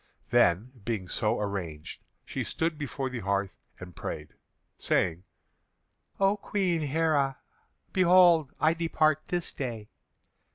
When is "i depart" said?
8.59-9.21